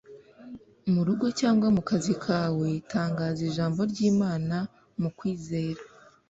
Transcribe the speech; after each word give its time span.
mu 0.91 1.01
rugo 1.07 1.25
cyangwa 1.39 1.67
mu 1.75 1.81
kazi 1.89 2.13
kawe 2.25 2.69
tangaza 2.93 3.41
ijambo 3.49 3.79
ry'Imana 3.91 4.57
mu 5.01 5.09
kwizera 5.17 5.81